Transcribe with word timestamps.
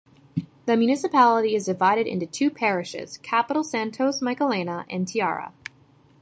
The 0.65 0.75
municipality 0.75 1.53
is 1.53 1.65
divided 1.67 2.07
into 2.07 2.25
two 2.25 2.49
parishes: 2.49 3.17
Capital 3.17 3.63
Santos 3.63 4.19
Michelena 4.19 4.83
and 4.89 5.07
Tiara. 5.07 5.53